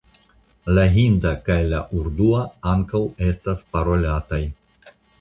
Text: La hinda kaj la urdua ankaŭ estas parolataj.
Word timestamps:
La 0.77 0.85
hinda 0.95 1.33
kaj 1.49 1.59
la 1.75 1.83
urdua 2.01 2.41
ankaŭ 2.75 3.05
estas 3.31 3.65
parolataj. 3.77 4.45